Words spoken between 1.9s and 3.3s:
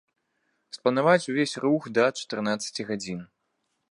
да чатырнаццаці гадзін!